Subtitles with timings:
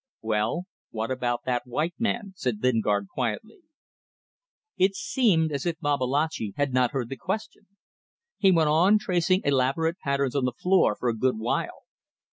[0.23, 3.59] "Well, what about that white man?" said Lingard, quietly.
[4.75, 7.67] It seemed as if Babalatchi had not heard the question.
[8.39, 11.83] He went on tracing elaborate patterns on the floor for a good while.